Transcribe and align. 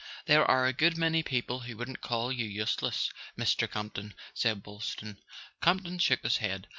""There 0.25 0.43
are 0.49 0.65
a 0.65 0.73
good 0.73 0.97
many 0.97 1.21
people 1.21 1.59
who 1.59 1.77
wouldn't 1.77 2.01
call 2.01 2.31
you 2.31 2.45
useless, 2.45 3.11
Mr. 3.37 3.69
Campton," 3.71 4.15
said 4.33 4.63
Boylston. 4.63 5.19
Camp 5.61 5.83
ton 5.85 5.99
shook 5.99 6.23
his 6.23 6.37
head. 6.37 6.65